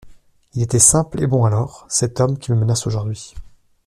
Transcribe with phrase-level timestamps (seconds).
[0.55, 3.35] Il était simple et bon alors, cet homme qui me menace aujourd'hui.